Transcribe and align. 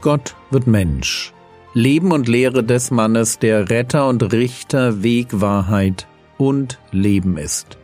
Gott 0.00 0.34
wird 0.50 0.66
Mensch. 0.66 1.34
Leben 1.74 2.10
und 2.10 2.26
Lehre 2.26 2.64
des 2.64 2.90
Mannes, 2.90 3.38
der 3.38 3.68
Retter 3.68 4.08
und 4.08 4.32
Richter, 4.32 5.02
Weg, 5.02 5.42
Wahrheit 5.42 6.08
und 6.38 6.78
Leben 6.90 7.36
ist. 7.36 7.76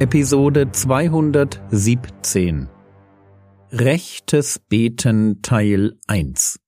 Episode 0.00 0.72
217 0.72 2.68
Rechtes 3.70 4.58
Beten 4.68 5.42
Teil 5.42 5.94
1 6.08 6.58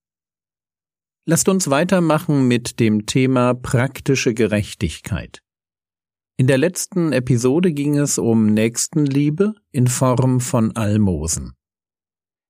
Lasst 1.27 1.49
uns 1.51 1.69
weitermachen 1.69 2.49
mit 2.49 2.81
dem 2.81 3.05
Thema 3.05 3.53
praktische 3.53 4.33
Gerechtigkeit. 4.33 5.43
In 6.41 6.47
der 6.47 6.57
letzten 6.57 7.13
Episode 7.13 7.73
ging 7.73 7.99
es 7.99 8.17
um 8.17 8.47
Nächstenliebe 8.47 9.57
in 9.73 9.89
Form 9.89 10.39
von 10.39 10.71
Almosen. 10.77 11.55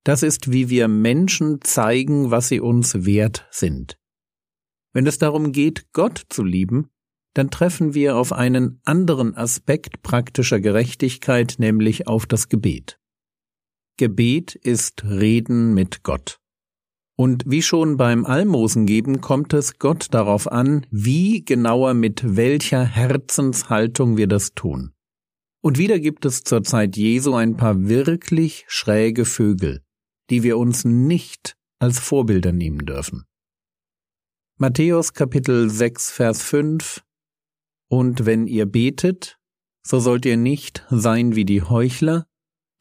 Das 0.04 0.22
ist, 0.22 0.52
wie 0.52 0.68
wir 0.68 0.88
Menschen 0.88 1.62
zeigen, 1.62 2.30
was 2.30 2.48
sie 2.48 2.60
uns 2.60 3.06
wert 3.06 3.48
sind. 3.50 3.98
Wenn 4.92 5.06
es 5.06 5.16
darum 5.16 5.52
geht, 5.52 5.90
Gott 5.94 6.22
zu 6.28 6.44
lieben, 6.44 6.90
dann 7.32 7.48
treffen 7.48 7.94
wir 7.94 8.16
auf 8.18 8.34
einen 8.34 8.82
anderen 8.84 9.34
Aspekt 9.34 10.02
praktischer 10.02 10.60
Gerechtigkeit, 10.60 11.54
nämlich 11.56 12.06
auf 12.06 12.26
das 12.26 12.50
Gebet. 12.50 13.00
Gebet 13.96 14.54
ist 14.54 15.02
Reden 15.04 15.72
mit 15.72 16.02
Gott. 16.02 16.40
Und 17.20 17.42
wie 17.48 17.62
schon 17.62 17.96
beim 17.96 18.24
Almosengeben 18.24 19.20
kommt 19.20 19.52
es 19.52 19.80
Gott 19.80 20.06
darauf 20.12 20.46
an, 20.52 20.86
wie 20.92 21.44
genauer 21.44 21.94
mit 21.94 22.36
welcher 22.36 22.84
Herzenshaltung 22.84 24.16
wir 24.16 24.28
das 24.28 24.54
tun. 24.54 24.92
Und 25.60 25.78
wieder 25.78 25.98
gibt 25.98 26.24
es 26.24 26.44
zur 26.44 26.62
Zeit 26.62 26.96
Jesu 26.96 27.34
ein 27.34 27.56
paar 27.56 27.88
wirklich 27.88 28.64
schräge 28.68 29.24
Vögel, 29.24 29.82
die 30.30 30.44
wir 30.44 30.58
uns 30.58 30.84
nicht 30.84 31.56
als 31.80 31.98
Vorbilder 31.98 32.52
nehmen 32.52 32.86
dürfen. 32.86 33.24
Matthäus 34.56 35.12
Kapitel 35.12 35.68
6 35.68 36.12
Vers 36.12 36.44
5 36.44 37.02
Und 37.88 38.26
wenn 38.26 38.46
ihr 38.46 38.66
betet, 38.66 39.40
so 39.84 39.98
sollt 39.98 40.24
ihr 40.24 40.36
nicht 40.36 40.86
sein 40.88 41.34
wie 41.34 41.44
die 41.44 41.62
Heuchler, 41.62 42.27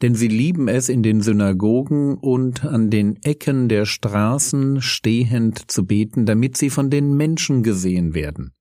denn 0.02 0.16
sie 0.16 0.28
lieben 0.28 0.68
es 0.68 0.90
in 0.90 1.02
den 1.02 1.22
Synagogen 1.22 2.18
und 2.18 2.66
an 2.66 2.90
den 2.90 3.22
Ecken 3.24 3.68
der 3.68 3.86
Straßen 3.86 4.82
stehend 4.82 5.72
zu 5.72 5.86
beten, 5.86 6.26
damit 6.26 6.58
sie 6.58 6.70
von 6.70 6.90
den 6.90 7.16
Menschen 7.16 7.64
gesehen 7.64 8.14
werden. 8.14 8.54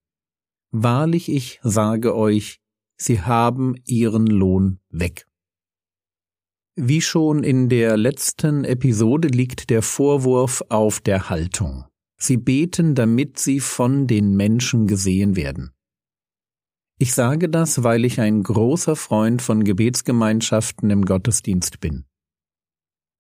Wahrlich 0.71 1.31
ich 1.31 1.61
sage 1.63 2.17
euch, 2.17 2.61
sie 2.97 3.21
haben 3.21 3.75
ihren 3.85 4.27
Lohn 4.27 4.81
weg. 4.91 5.27
Wie 6.75 7.01
schon 7.01 7.43
in 7.43 7.69
der 7.69 7.97
letzten 7.97 8.65
Episode 8.65 9.29
liegt 9.29 9.71
der 9.71 9.83
Vorwurf 9.83 10.63
auf 10.69 11.01
der 11.01 11.31
Haltung. 11.31 11.85
Sie 12.19 12.37
beten, 12.37 12.95
damit 12.95 13.39
sie 13.39 13.61
von 13.61 14.07
den 14.07 14.37
Menschen 14.37 14.87
gesehen 14.87 15.37
werden. 15.37 15.71
Ich 16.99 17.13
sage 17.15 17.51
das, 17.51 17.83
weil 17.83 18.07
ich 18.07 18.21
ein 18.21 18.43
großer 18.43 18.97
Freund 18.97 19.43
von 19.43 19.65
Gebetsgemeinschaften 19.65 20.89
im 20.89 21.05
Gottesdienst 21.05 21.79
bin. 21.79 22.07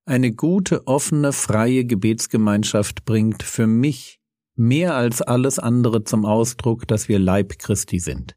Eine 0.06 0.32
gute, 0.32 0.86
offene, 0.86 1.32
freie 1.32 1.84
Gebetsgemeinschaft 1.84 3.04
bringt 3.04 3.42
für 3.42 3.66
mich 3.66 4.18
mehr 4.56 4.94
als 4.94 5.20
alles 5.20 5.58
andere 5.58 6.04
zum 6.04 6.24
Ausdruck, 6.24 6.88
dass 6.88 7.08
wir 7.08 7.18
Leib 7.18 7.58
Christi 7.58 7.98
sind. 7.98 8.34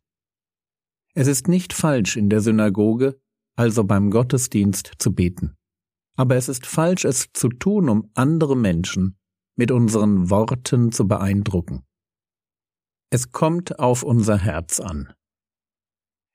Es 1.14 1.28
ist 1.28 1.48
nicht 1.48 1.72
falsch, 1.72 2.18
in 2.18 2.30
der 2.30 2.42
Synagoge, 2.42 3.18
also 3.56 3.86
beim 3.86 4.12
Gottesdienst, 4.12 4.92
zu 4.98 5.14
beten. 5.14 5.56
Aber 6.18 6.36
es 6.36 6.50
ist 6.50 6.66
falsch, 6.66 7.06
es 7.06 7.32
zu 7.32 7.48
tun, 7.48 7.88
um 7.88 8.12
andere 8.14 8.58
Menschen 8.58 9.18
mit 9.56 9.72
unseren 9.72 10.30
Worten 10.30 10.92
zu 10.92 11.08
beeindrucken. 11.08 11.84
Es 13.10 13.32
kommt 13.32 13.80
auf 13.80 14.04
unser 14.04 14.38
Herz 14.38 14.82
an. 14.82 15.14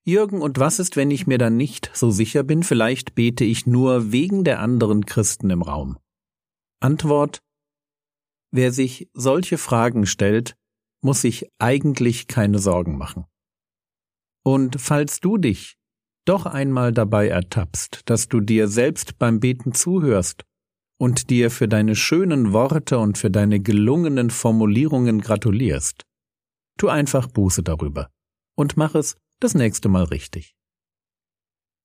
Jürgen, 0.07 0.43
und 0.43 0.59
was 0.59 0.79
ist, 0.79 0.97
wenn 0.97 1.11
ich 1.11 1.27
mir 1.27 1.39
dann 1.39 1.57
nicht 1.57 1.91
so 1.95 2.11
sicher 2.11 2.43
bin? 2.43 2.63
Vielleicht 2.63 3.15
bete 3.15 3.45
ich 3.45 3.67
nur 3.67 4.13
wegen 4.13 4.45
der 4.45 4.61
anderen 4.61 5.07
Christen 5.07 5.49
im 5.51 5.63
Raum. 5.63 5.99
Antwort 6.81 7.41
Wer 8.51 8.71
sich 8.71 9.09
solche 9.15 9.59
Fragen 9.59 10.07
stellt, 10.07 10.55
muss 11.03 11.23
sich 11.23 11.49
eigentlich 11.59 12.29
keine 12.29 12.59
Sorgen 12.59 12.97
machen. 12.97 13.25
Und 14.45 14.81
falls 14.81 15.21
du 15.21 15.39
dich 15.39 15.77
doch 16.25 16.47
einmal 16.47 16.93
dabei 16.93 17.29
ertappst, 17.29 18.03
dass 18.05 18.29
du 18.29 18.41
dir 18.41 18.69
selbst 18.69 19.19
beim 19.19 19.41
Beten 19.41 19.73
zuhörst 19.73 20.45
und 20.99 21.31
dir 21.31 21.51
für 21.51 21.67
deine 21.67 21.97
schönen 21.97 22.53
Worte 22.53 22.99
und 22.99 23.19
für 23.19 23.31
deine 23.31 23.61
gelungenen 23.61 24.31
Formulierungen 24.31 25.21
gratulierst, 25.21 26.05
tu 26.79 26.89
einfach 26.89 27.27
Buße 27.27 27.63
darüber 27.63 28.11
und 28.57 28.77
mach 28.77 28.95
es 28.95 29.17
das 29.41 29.55
nächste 29.55 29.89
Mal 29.89 30.05
richtig. 30.05 30.55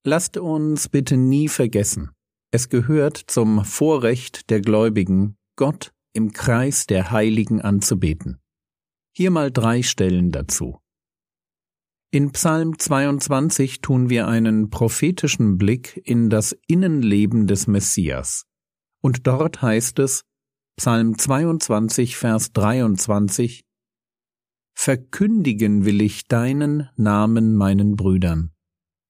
Lasst 0.06 0.38
uns 0.38 0.90
bitte 0.90 1.18
nie 1.18 1.50
vergessen, 1.50 2.12
es 2.52 2.70
gehört 2.70 3.18
zum 3.18 3.64
Vorrecht 3.64 4.50
der 4.50 4.62
Gläubigen, 4.62 5.38
Gott 5.56 5.94
im 6.14 6.32
Kreis 6.32 6.88
der 6.88 7.12
Heiligen 7.12 7.62
anzubeten. 7.62 8.40
Hier 9.16 9.30
mal 9.30 9.52
drei 9.52 9.84
Stellen 9.84 10.32
dazu. 10.32 10.80
In 12.12 12.32
Psalm 12.32 12.80
22 12.80 13.82
tun 13.82 14.10
wir 14.10 14.28
einen 14.28 14.72
prophetischen 14.72 15.60
Blick 15.60 16.02
in 16.04 16.32
das 16.32 16.58
Innenleben 16.66 17.46
des 17.46 17.68
Messias. 17.68 18.48
Und 19.02 19.28
dort 19.28 19.62
heißt 19.62 20.00
es, 20.00 20.24
Psalm 20.76 21.20
22, 21.20 22.18
Vers 22.18 22.52
23, 22.54 23.64
Verkündigen 24.82 25.84
will 25.84 26.00
ich 26.00 26.30
deinen 26.30 26.88
Namen 26.96 27.54
meinen 27.54 27.98
Brüdern. 27.98 28.52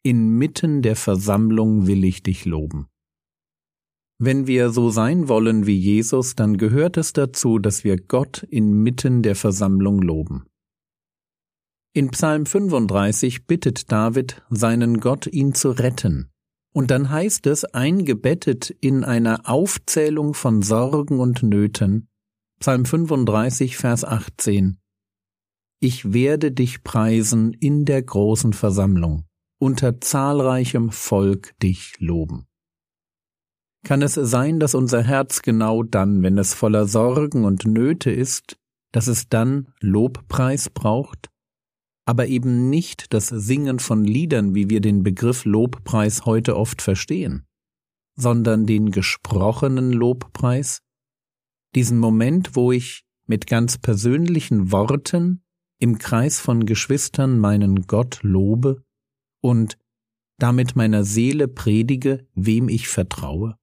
Inmitten 0.02 0.82
der 0.82 0.96
Versammlung 0.96 1.86
will 1.86 2.06
ich 2.06 2.24
dich 2.24 2.46
loben. 2.46 2.88
Wenn 4.18 4.48
wir 4.48 4.72
so 4.72 4.90
sein 4.90 5.28
wollen 5.28 5.68
wie 5.68 5.78
Jesus, 5.78 6.34
dann 6.34 6.58
gehört 6.58 6.98
es 6.98 7.14
dazu, 7.14 7.60
dass 7.60 7.84
wir 7.84 7.98
Gott 7.98 8.42
inmitten 8.50 9.22
der 9.22 9.36
Versammlung 9.36 10.02
loben. 10.02 10.48
In 11.94 12.10
Psalm 12.10 12.48
35 12.48 13.46
bittet 13.46 13.92
David 13.92 14.42
seinen 14.50 15.00
Gott, 15.00 15.28
ihn 15.28 15.54
zu 15.54 15.70
retten. 15.70 16.32
Und 16.74 16.90
dann 16.90 17.12
heißt 17.12 17.46
es, 17.46 17.64
eingebettet 17.64 18.72
in 18.72 19.04
einer 19.04 19.48
Aufzählung 19.48 20.34
von 20.34 20.64
Sorgen 20.64 21.20
und 21.20 21.44
Nöten, 21.44 22.08
Psalm 22.60 22.86
35, 22.86 23.78
Vers 23.78 24.04
18, 24.04 24.80
ich 25.80 26.14
werde 26.14 26.52
dich 26.52 26.84
preisen 26.84 27.54
in 27.54 27.86
der 27.86 28.02
großen 28.02 28.54
Versammlung, 28.54 29.26
unter 29.60 30.02
zahlreichem 30.02 30.92
Volk 30.92 31.58
dich 31.60 31.96
loben. 32.00 32.46
Kann 33.86 34.02
es 34.02 34.16
sein, 34.16 34.60
dass 34.60 34.76
unser 34.76 35.04
Herz 35.04 35.42
genau 35.42 35.84
dann, 35.84 36.22
wenn 36.22 36.38
es 36.38 36.54
voller 36.54 36.86
Sorgen 36.86 37.46
und 37.46 37.66
Nöte 37.66 38.12
ist, 38.12 38.58
dass 38.92 39.08
es 39.08 39.30
dann 39.30 39.74
Lobpreis 39.80 40.70
braucht? 40.70 41.30
Aber 42.06 42.28
eben 42.28 42.70
nicht 42.70 43.14
das 43.14 43.28
Singen 43.28 43.80
von 43.80 44.04
Liedern, 44.04 44.56
wie 44.56 44.70
wir 44.70 44.82
den 44.82 45.04
Begriff 45.04 45.46
Lobpreis 45.46 46.26
heute 46.26 46.58
oft 46.58 46.82
verstehen, 46.82 47.46
sondern 48.18 48.66
den 48.66 48.92
gesprochenen 48.92 49.94
Lobpreis, 49.94 50.82
diesen 51.76 52.00
Moment, 52.00 52.56
wo 52.56 52.72
ich 52.74 53.06
mit 53.28 53.48
ganz 53.48 53.78
persönlichen 53.78 54.72
Worten 54.72 55.44
im 55.80 55.98
Kreis 55.98 56.40
von 56.40 56.66
Geschwistern 56.66 57.40
meinen 57.40 57.88
Gott 57.88 58.20
lobe 58.22 58.84
und 59.42 59.78
damit 60.38 60.76
meiner 60.76 61.04
Seele 61.04 61.48
predige, 61.48 62.28
wem 62.34 62.70
ich 62.70 62.88
vertraue? 62.88 63.58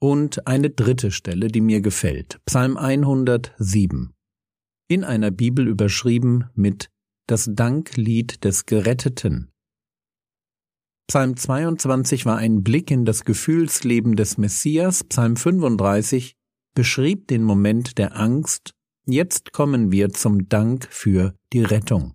Und 0.00 0.46
eine 0.46 0.70
dritte 0.70 1.10
Stelle, 1.10 1.48
die 1.48 1.60
mir 1.60 1.80
gefällt, 1.80 2.40
Psalm 2.44 2.76
107, 2.76 4.12
in 4.88 5.04
einer 5.04 5.30
Bibel 5.30 5.66
überschrieben 5.66 6.50
mit 6.54 6.90
das 7.26 7.50
Danklied 7.52 8.44
des 8.44 8.66
Geretteten. 8.66 9.50
Psalm 11.08 11.36
22 11.36 12.26
war 12.26 12.36
ein 12.36 12.62
Blick 12.62 12.90
in 12.90 13.04
das 13.04 13.24
Gefühlsleben 13.24 14.16
des 14.16 14.38
Messias, 14.38 15.04
Psalm 15.04 15.36
35 15.36 16.34
beschrieb 16.74 17.28
den 17.28 17.42
Moment 17.42 17.96
der 17.96 18.16
Angst 18.16 18.75
Jetzt 19.08 19.52
kommen 19.52 19.92
wir 19.92 20.10
zum 20.10 20.48
Dank 20.48 20.88
für 20.90 21.36
die 21.52 21.62
Rettung. 21.62 22.14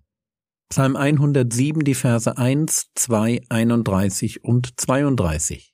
Psalm 0.68 0.94
107, 0.94 1.84
die 1.84 1.94
Verse 1.94 2.36
1, 2.36 2.90
2, 2.94 3.44
31 3.48 4.44
und 4.44 4.78
32. 4.78 5.72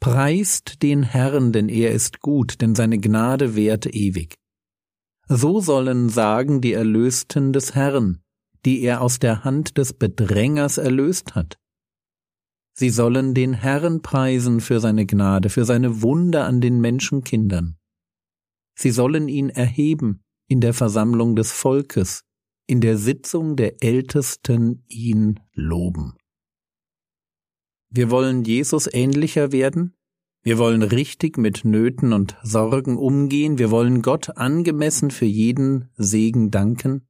Preist 0.00 0.82
den 0.82 1.02
Herrn, 1.02 1.52
denn 1.52 1.68
er 1.68 1.90
ist 1.90 2.20
gut, 2.20 2.62
denn 2.62 2.74
seine 2.74 2.98
Gnade 2.98 3.54
währt 3.54 3.84
ewig. 3.84 4.38
So 5.28 5.60
sollen 5.60 6.08
sagen 6.08 6.62
die 6.62 6.72
Erlösten 6.72 7.52
des 7.52 7.74
Herrn, 7.74 8.22
die 8.64 8.80
er 8.80 9.02
aus 9.02 9.18
der 9.18 9.44
Hand 9.44 9.76
des 9.76 9.92
Bedrängers 9.92 10.78
erlöst 10.78 11.34
hat. 11.34 11.58
Sie 12.72 12.88
sollen 12.88 13.34
den 13.34 13.52
Herrn 13.52 14.00
preisen 14.00 14.62
für 14.62 14.80
seine 14.80 15.04
Gnade, 15.04 15.50
für 15.50 15.66
seine 15.66 16.00
Wunder 16.00 16.46
an 16.46 16.62
den 16.62 16.80
Menschenkindern. 16.80 17.76
Sie 18.74 18.90
sollen 18.90 19.28
ihn 19.28 19.50
erheben 19.50 20.22
in 20.50 20.60
der 20.60 20.74
Versammlung 20.74 21.36
des 21.36 21.52
Volkes, 21.52 22.24
in 22.66 22.80
der 22.80 22.98
Sitzung 22.98 23.54
der 23.54 23.84
Ältesten 23.84 24.84
ihn 24.88 25.38
loben. 25.54 26.16
Wir 27.88 28.10
wollen 28.10 28.42
Jesus 28.42 28.88
ähnlicher 28.92 29.52
werden, 29.52 29.94
wir 30.42 30.58
wollen 30.58 30.82
richtig 30.82 31.38
mit 31.38 31.64
Nöten 31.64 32.12
und 32.12 32.36
Sorgen 32.42 32.96
umgehen, 32.96 33.58
wir 33.58 33.70
wollen 33.70 34.02
Gott 34.02 34.36
angemessen 34.36 35.12
für 35.12 35.24
jeden 35.24 35.88
Segen 35.96 36.50
danken. 36.50 37.06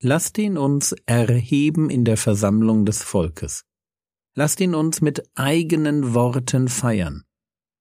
Lasst 0.00 0.38
ihn 0.38 0.56
uns 0.56 0.94
erheben 1.04 1.90
in 1.90 2.06
der 2.06 2.16
Versammlung 2.16 2.86
des 2.86 3.02
Volkes. 3.02 3.64
Lasst 4.34 4.58
ihn 4.60 4.74
uns 4.74 5.02
mit 5.02 5.22
eigenen 5.34 6.14
Worten 6.14 6.68
feiern, 6.68 7.24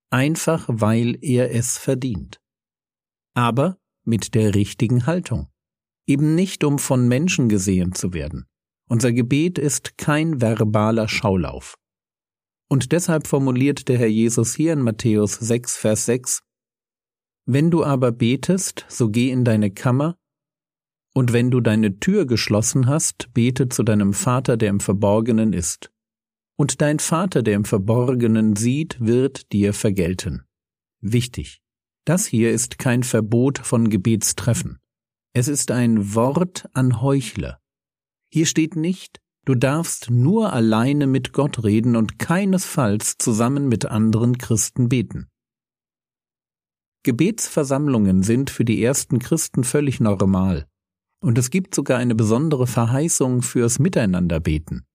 einfach 0.09 0.65
weil 0.67 1.17
er 1.21 1.55
es 1.55 1.77
verdient. 1.77 2.41
Aber 3.33 3.77
mit 4.05 4.35
der 4.35 4.55
richtigen 4.55 5.05
Haltung 5.05 5.47
eben 6.07 6.35
nicht 6.35 6.63
um 6.63 6.79
von 6.79 7.07
Menschen 7.07 7.49
gesehen 7.49 7.93
zu 7.93 8.13
werden. 8.13 8.45
Unser 8.89 9.13
Gebet 9.13 9.57
ist 9.57 9.97
kein 9.97 10.41
verbaler 10.41 11.07
Schaulauf. 11.07 11.75
Und 12.69 12.91
deshalb 12.91 13.27
formuliert 13.27 13.87
der 13.87 13.97
Herr 13.97 14.07
Jesus 14.07 14.55
hier 14.55 14.73
in 14.73 14.81
Matthäus 14.81 15.35
6, 15.35 15.77
Vers 15.77 16.05
6, 16.05 16.41
Wenn 17.45 17.71
du 17.71 17.83
aber 17.83 18.11
betest, 18.11 18.85
so 18.89 19.09
geh 19.09 19.29
in 19.29 19.45
deine 19.45 19.71
Kammer, 19.71 20.17
und 21.15 21.31
wenn 21.31 21.51
du 21.51 21.61
deine 21.61 21.99
Tür 21.99 22.25
geschlossen 22.25 22.87
hast, 22.87 23.31
bete 23.33 23.69
zu 23.69 23.83
deinem 23.83 24.13
Vater, 24.13 24.57
der 24.57 24.69
im 24.69 24.79
Verborgenen 24.79 25.53
ist. 25.53 25.91
Und 26.57 26.81
dein 26.81 26.97
Vater, 26.97 27.43
der 27.43 27.55
im 27.55 27.65
Verborgenen 27.65 28.55
sieht, 28.55 28.99
wird 28.99 29.51
dir 29.51 29.73
vergelten. 29.73 30.43
Wichtig. 31.01 31.62
Das 32.05 32.25
hier 32.25 32.51
ist 32.51 32.79
kein 32.79 33.03
Verbot 33.03 33.59
von 33.59 33.89
Gebetstreffen. 33.89 34.79
Es 35.33 35.47
ist 35.47 35.71
ein 35.71 36.13
Wort 36.15 36.69
an 36.73 37.01
Heuchler. 37.01 37.59
Hier 38.29 38.45
steht 38.45 38.75
nicht, 38.75 39.21
du 39.45 39.55
darfst 39.55 40.09
nur 40.09 40.51
alleine 40.53 41.07
mit 41.07 41.33
Gott 41.33 41.63
reden 41.63 41.95
und 41.95 42.19
keinesfalls 42.19 43.17
zusammen 43.17 43.69
mit 43.69 43.85
anderen 43.85 44.37
Christen 44.37 44.89
beten. 44.89 45.29
Gebetsversammlungen 47.03 48.23
sind 48.23 48.49
für 48.49 48.65
die 48.65 48.83
ersten 48.83 49.19
Christen 49.19 49.63
völlig 49.63 49.99
normal, 49.99 50.67
und 51.21 51.37
es 51.37 51.49
gibt 51.49 51.75
sogar 51.75 51.99
eine 51.99 52.15
besondere 52.15 52.67
Verheißung 52.67 53.41
fürs 53.41 53.79
Miteinanderbeten. 53.79 54.85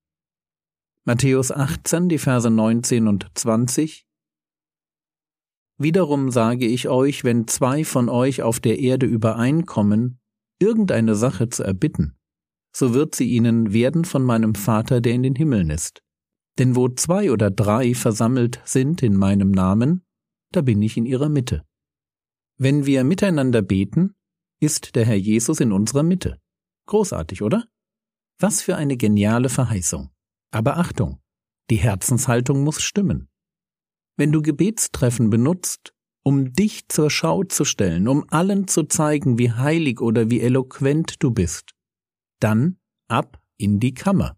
Matthäus 1.05 1.53
18, 1.53 2.09
die 2.09 2.19
Verse 2.19 2.51
19 2.51 3.09
und 3.09 3.27
20 3.35 4.08
Wiederum 5.79 6.31
sage 6.31 6.67
ich 6.67 6.89
euch, 6.89 7.23
wenn 7.23 7.47
zwei 7.47 7.85
von 7.85 8.09
euch 8.09 8.43
auf 8.43 8.59
der 8.59 8.81
Erde 8.81 9.07
übereinkommen, 9.07 10.19
irgendeine 10.59 11.15
Sache 11.15 11.49
zu 11.49 11.63
erbitten, 11.63 12.17
so 12.75 12.95
wird 12.95 13.15
sie 13.15 13.29
ihnen 13.31 13.73
werden 13.73 14.05
von 14.05 14.25
meinem 14.25 14.55
Vater, 14.55 15.01
der 15.01 15.13
in 15.13 15.23
den 15.23 15.37
Himmeln 15.37 15.71
ist. 15.71 16.03
Denn 16.59 16.75
wo 16.75 16.89
zwei 16.89 17.31
oder 17.31 17.51
drei 17.51 17.95
versammelt 17.95 18.61
sind 18.65 19.03
in 19.03 19.15
meinem 19.15 19.53
Namen, 19.53 20.05
da 20.53 20.63
bin 20.63 20.83
ich 20.83 20.97
in 20.97 21.07
ihrer 21.07 21.29
Mitte. 21.29 21.65
Wenn 22.57 22.87
wir 22.87 23.05
miteinander 23.05 23.63
beten, 23.63 24.17
ist 24.61 24.97
der 24.97 25.07
Herr 25.07 25.17
Jesus 25.17 25.61
in 25.61 25.71
unserer 25.71 26.03
Mitte. 26.03 26.41
Großartig, 26.87 27.43
oder? 27.43 27.69
Was 28.41 28.63
für 28.63 28.77
eine 28.77 28.97
geniale 28.97 29.49
Verheißung. 29.49 30.11
Aber 30.51 30.79
Achtung, 30.79 31.21
die 31.71 31.77
Herzenshaltung 31.77 32.65
muss 32.65 32.83
stimmen. 32.83 33.29
Wenn 34.19 34.33
du 34.33 34.43
Gebetstreffen 34.43 35.31
benutzt, 35.31 35.95
um 36.25 36.53
dich 36.53 36.89
zur 36.89 37.09
Schau 37.09 37.45
zu 37.45 37.65
stellen, 37.65 38.09
um 38.09 38.25
allen 38.31 38.67
zu 38.67 38.83
zeigen, 38.83 39.39
wie 39.39 39.53
heilig 39.53 40.01
oder 40.01 40.29
wie 40.29 40.41
eloquent 40.41 41.23
du 41.23 41.31
bist. 41.31 41.71
Dann 42.41 42.79
ab 43.07 43.41
in 43.59 43.79
die 43.79 43.95
Kammer. 43.95 44.37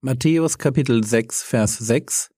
Matthäus 0.00 0.56
Kapitel 0.56 1.04
6, 1.04 1.42
Vers 1.42 1.76
6 1.76 2.30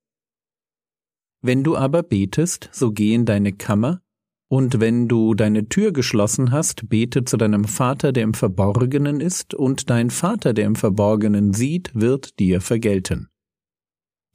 Wenn 1.43 1.63
du 1.63 1.77
aber 1.77 2.03
betest, 2.03 2.69
so 2.73 2.91
geh 2.91 3.15
in 3.15 3.25
deine 3.25 3.53
Kammer, 3.53 4.03
und 4.49 4.81
wenn 4.81 5.07
du 5.07 5.35
deine 5.35 5.69
Tür 5.69 5.93
geschlossen 5.93 6.51
hast, 6.51 6.89
bete 6.89 7.25
zu 7.25 7.37
deinem 7.37 7.67
Vater, 7.67 8.13
der 8.13 8.25
im 8.25 8.35
Verborgenen 8.35 9.21
ist, 9.21 9.55
und 9.55 9.91
dein 9.91 10.11
Vater, 10.11 10.55
der 10.55 10.67
im 10.67 10.75
Verborgenen 10.75 11.53
sieht, 11.53 11.95
wird 11.95 12.41
dir 12.41 12.61
vergelten. 12.61 13.31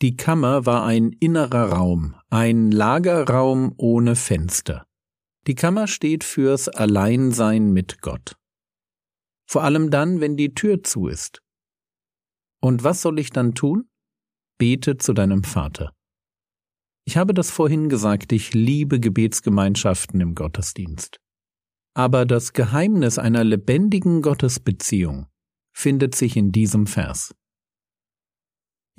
Die 0.02 0.16
Kammer 0.16 0.66
war 0.66 0.86
ein 0.86 1.12
innerer 1.20 1.74
Raum, 1.74 2.16
ein 2.30 2.72
Lagerraum 2.72 3.74
ohne 3.76 4.16
Fenster. 4.16 4.86
Die 5.46 5.56
Kammer 5.56 5.88
steht 5.88 6.24
fürs 6.24 6.70
Alleinsein 6.70 7.74
mit 7.74 8.02
Gott. 8.02 8.38
Vor 9.46 9.64
allem 9.64 9.90
dann, 9.92 10.22
wenn 10.22 10.38
die 10.38 10.54
Tür 10.54 10.84
zu 10.84 11.08
ist. 11.08 11.42
Und 12.62 12.86
was 12.86 13.02
soll 13.02 13.20
ich 13.20 13.32
dann 13.32 13.56
tun? 13.56 13.90
Bete 14.58 14.96
zu 14.98 15.12
deinem 15.12 15.44
Vater. 15.44 15.94
Ich 17.04 17.18
habe 17.18 17.34
das 17.34 17.52
vorhin 17.52 17.90
gesagt, 17.90 18.32
ich 18.32 18.54
liebe 18.54 19.02
Gebetsgemeinschaften 19.02 20.22
im 20.22 20.34
Gottesdienst. 20.34 21.20
Aber 21.94 22.26
das 22.26 22.54
Geheimnis 22.54 23.18
einer 23.18 23.44
lebendigen 23.44 24.22
Gottesbeziehung 24.22 25.28
findet 25.74 26.16
sich 26.16 26.38
in 26.38 26.54
diesem 26.54 26.88
Vers. 26.88 27.34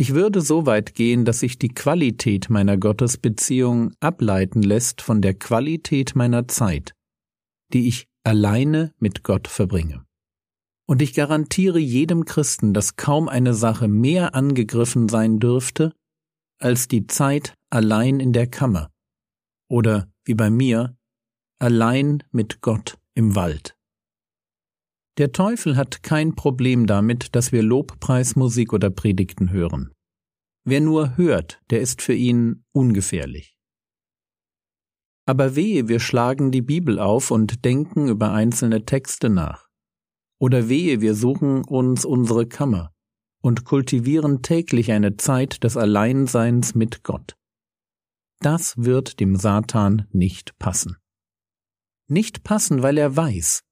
Ich 0.00 0.14
würde 0.14 0.40
so 0.40 0.64
weit 0.64 0.94
gehen, 0.94 1.26
dass 1.26 1.40
sich 1.40 1.58
die 1.58 1.68
Qualität 1.68 2.48
meiner 2.48 2.78
Gottesbeziehung 2.78 3.92
ableiten 4.00 4.62
lässt 4.62 5.02
von 5.02 5.20
der 5.20 5.34
Qualität 5.34 6.16
meiner 6.16 6.48
Zeit, 6.48 6.94
die 7.74 7.86
ich 7.86 8.08
alleine 8.24 8.94
mit 8.98 9.24
Gott 9.24 9.46
verbringe. 9.46 10.06
Und 10.88 11.02
ich 11.02 11.12
garantiere 11.12 11.78
jedem 11.78 12.24
Christen, 12.24 12.72
dass 12.72 12.96
kaum 12.96 13.28
eine 13.28 13.52
Sache 13.52 13.88
mehr 13.88 14.34
angegriffen 14.34 15.10
sein 15.10 15.38
dürfte, 15.38 15.92
als 16.58 16.88
die 16.88 17.06
Zeit 17.06 17.52
allein 17.68 18.20
in 18.20 18.32
der 18.32 18.46
Kammer 18.46 18.88
oder, 19.68 20.10
wie 20.24 20.34
bei 20.34 20.48
mir, 20.48 20.96
allein 21.58 22.22
mit 22.30 22.62
Gott 22.62 22.96
im 23.14 23.34
Wald. 23.34 23.76
Der 25.20 25.32
Teufel 25.32 25.76
hat 25.76 26.02
kein 26.02 26.34
Problem 26.34 26.86
damit, 26.86 27.34
dass 27.36 27.52
wir 27.52 27.62
Lobpreismusik 27.62 28.72
oder 28.72 28.88
Predigten 28.88 29.50
hören. 29.50 29.92
Wer 30.64 30.80
nur 30.80 31.16
hört, 31.16 31.60
der 31.70 31.80
ist 31.80 32.02
für 32.02 32.14
ihn 32.14 32.64
ungefährlich. 32.72 33.56
Aber 35.26 35.54
wehe, 35.56 35.88
wir 35.88 36.00
schlagen 36.00 36.50
die 36.50 36.62
Bibel 36.62 36.98
auf 36.98 37.30
und 37.30 37.64
denken 37.64 38.08
über 38.08 38.32
einzelne 38.32 38.84
Texte 38.84 39.30
nach. 39.30 39.68
Oder 40.38 40.68
wehe, 40.68 41.00
wir 41.00 41.14
suchen 41.14 41.64
uns 41.64 42.04
unsere 42.04 42.46
Kammer 42.46 42.92
und 43.40 43.64
kultivieren 43.64 44.42
täglich 44.42 44.92
eine 44.92 45.16
Zeit 45.16 45.62
des 45.64 45.76
Alleinseins 45.76 46.74
mit 46.74 47.04
Gott. 47.04 47.36
Das 48.40 48.76
wird 48.76 49.20
dem 49.20 49.36
Satan 49.36 50.06
nicht 50.12 50.58
passen. 50.58 50.96
Nicht 52.06 52.42
passen, 52.42 52.82
weil 52.82 52.98
er 52.98 53.16
weiß, 53.16 53.62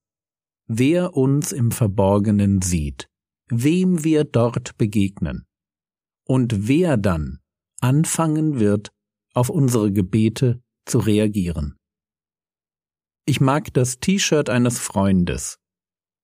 wer 0.67 1.17
uns 1.17 1.53
im 1.53 1.71
Verborgenen 1.71 2.63
sieht, 2.63 3.09
wem 3.49 4.05
wir 4.05 4.25
dort 4.25 4.77
begegnen 4.79 5.48
und 6.29 6.69
wer 6.69 6.97
dann 6.97 7.41
anfangen 7.81 8.61
wird, 8.61 8.93
auf 9.35 9.51
unsere 9.51 9.93
Gebete 9.93 10.63
zu 10.85 10.99
reagieren. 10.99 11.77
Ich 13.25 13.41
mag 13.41 13.73
das 13.75 14.01
T-Shirt 14.01 14.51
eines 14.51 14.79
Freundes. 14.79 15.59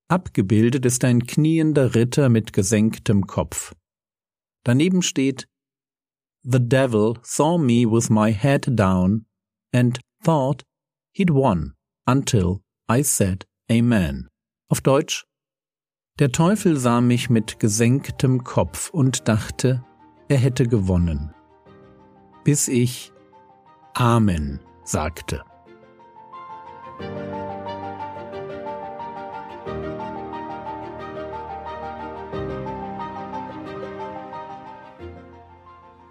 Abgebildet 0.09 0.85
ist 0.85 1.05
ein 1.05 1.27
kniender 1.27 1.95
Ritter 1.95 2.29
mit 2.29 2.53
gesenktem 2.53 3.27
Kopf. 3.27 3.75
Daneben 4.65 5.03
steht 5.03 5.47
The 6.43 6.61
devil 6.61 7.15
saw 7.23 7.59
me 7.59 7.91
with 7.91 8.11
my 8.11 8.33
head 8.33 8.79
down 8.79 9.27
and 9.73 9.99
thought 10.23 10.63
he'd 11.13 11.31
won 11.31 11.75
until 12.07 12.61
I 12.91 13.03
said 13.03 13.47
Amen. 13.71 14.29
Auf 14.69 14.83
Deutsch 14.83 15.25
Der 16.19 16.33
Teufel 16.33 16.77
sah 16.77 17.01
mich 17.01 17.31
mit 17.31 17.59
gesenktem 17.59 18.45
Kopf 18.45 18.91
und 18.91 19.27
dachte, 19.29 19.85
er 20.29 20.39
hätte 20.39 20.67
gewonnen. 20.67 21.35
Bis 22.45 22.69
ich 22.69 23.13
Amen 23.95 24.61
sagte. 24.85 25.43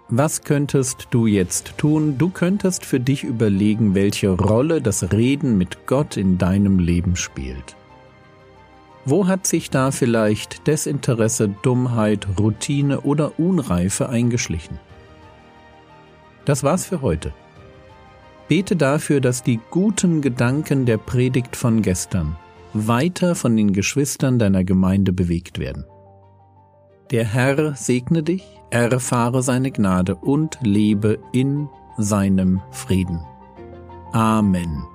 Was 0.08 0.42
könntest 0.42 1.08
du 1.10 1.26
jetzt 1.26 1.76
tun? 1.76 2.18
Du 2.18 2.30
könntest 2.30 2.84
für 2.84 3.00
dich 3.00 3.24
überlegen, 3.24 3.96
welche 3.96 4.30
Rolle 4.30 4.80
das 4.80 5.12
Reden 5.12 5.58
mit 5.58 5.86
Gott 5.86 6.16
in 6.16 6.38
deinem 6.38 6.78
Leben 6.78 7.16
spielt. 7.16 7.74
Wo 9.06 9.26
hat 9.26 9.46
sich 9.46 9.70
da 9.70 9.90
vielleicht 9.90 10.66
Desinteresse, 10.66 11.48
Dummheit, 11.62 12.26
Routine 12.38 13.02
oder 13.02 13.38
Unreife 13.38 14.08
eingeschlichen? 14.08 14.78
Das 16.44 16.62
war's 16.62 16.86
für 16.86 17.02
heute. 17.02 17.32
Bete 18.48 18.76
dafür, 18.76 19.20
dass 19.20 19.42
die 19.42 19.60
guten 19.70 20.20
Gedanken 20.20 20.86
der 20.86 20.98
Predigt 20.98 21.56
von 21.56 21.82
gestern 21.82 22.36
weiter 22.74 23.34
von 23.34 23.56
den 23.56 23.72
Geschwistern 23.72 24.38
deiner 24.38 24.64
Gemeinde 24.64 25.12
bewegt 25.12 25.58
werden. 25.58 25.86
Der 27.10 27.24
Herr 27.24 27.74
segne 27.76 28.22
dich, 28.22 28.44
erfahre 28.70 29.42
seine 29.42 29.70
Gnade 29.70 30.16
und 30.16 30.58
lebe 30.62 31.18
in 31.32 31.68
seinem 31.96 32.60
Frieden. 32.72 33.20
Amen. 34.12 34.93